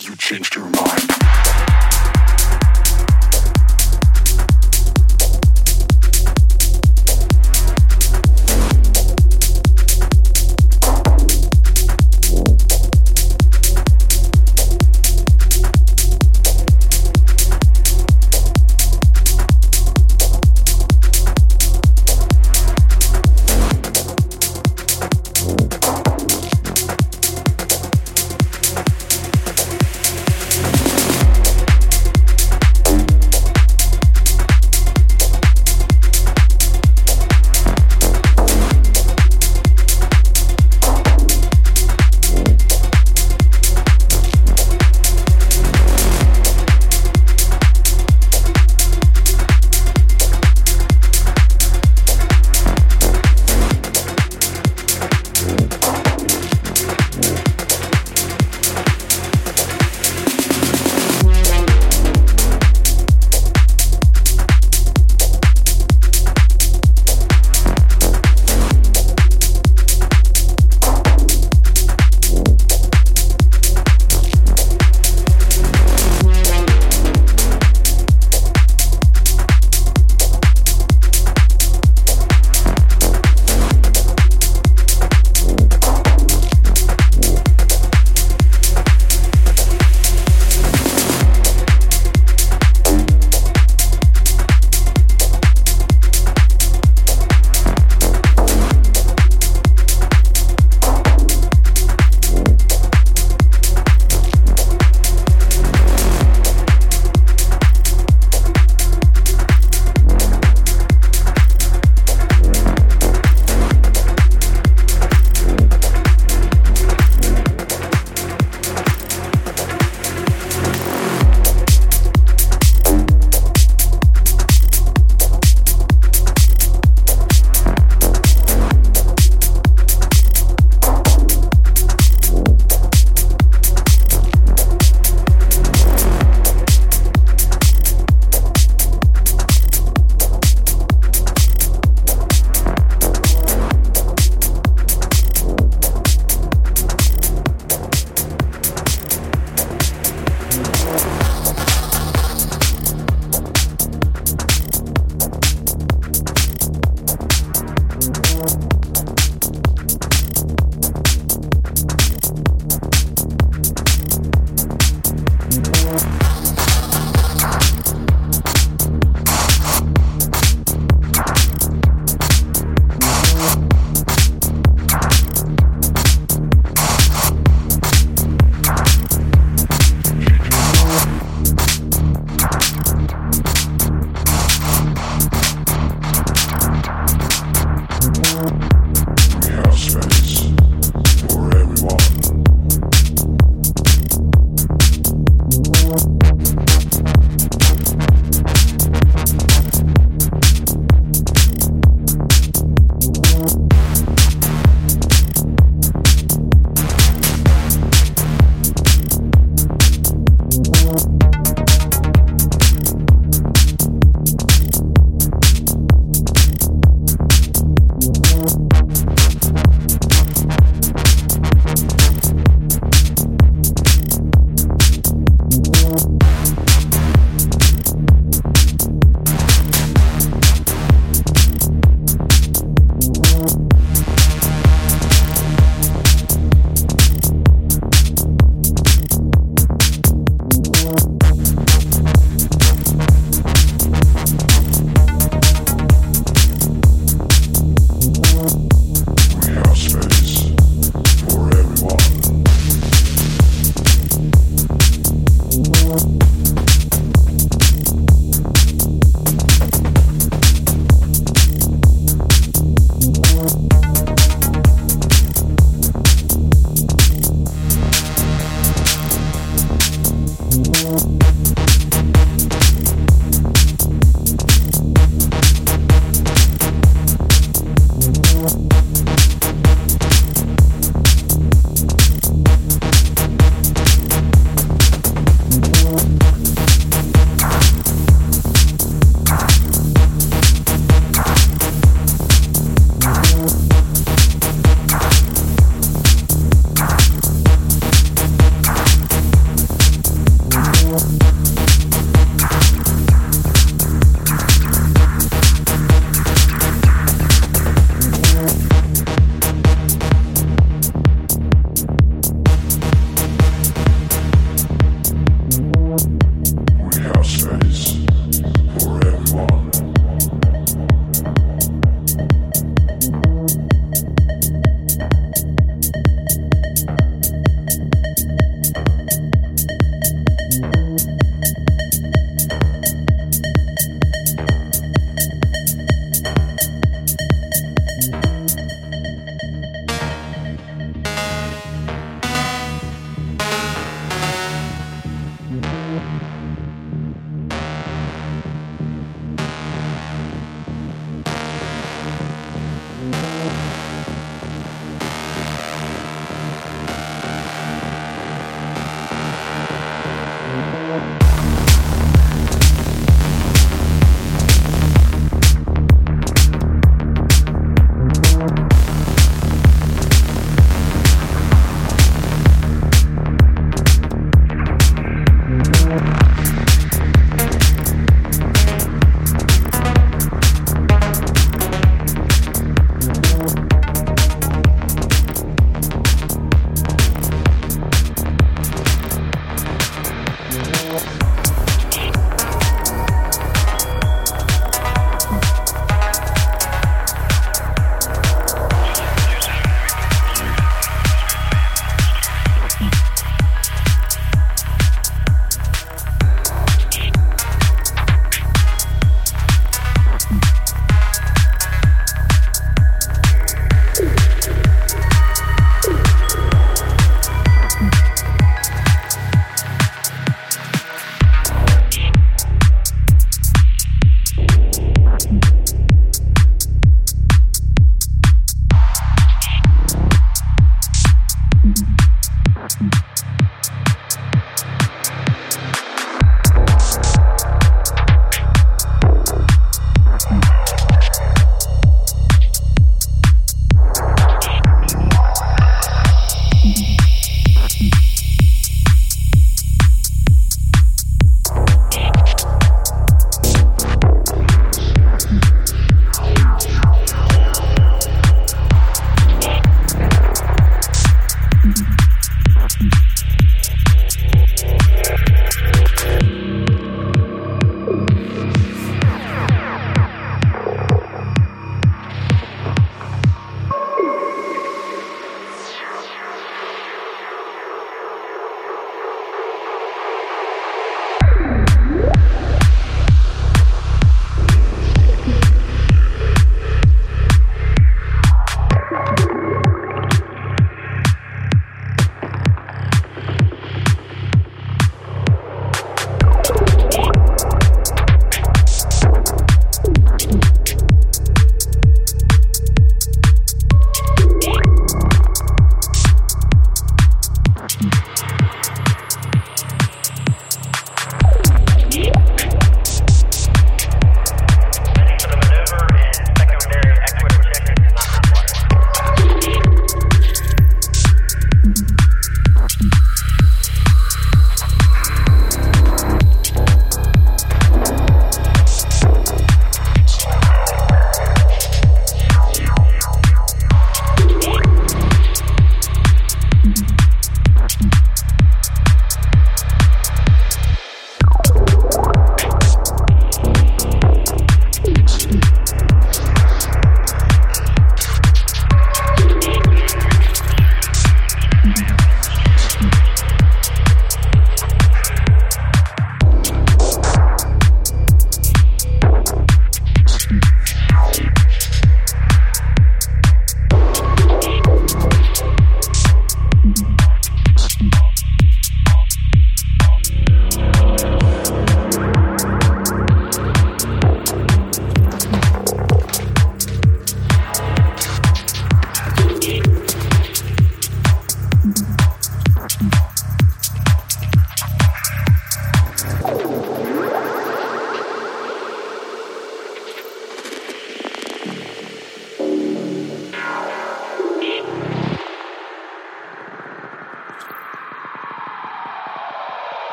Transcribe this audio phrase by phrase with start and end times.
[0.00, 1.71] You changed your mind.